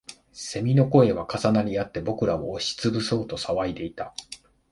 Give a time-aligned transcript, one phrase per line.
[0.33, 4.15] 蝉の声は重なりあって、僕らを押しつぶそうと騒いでいた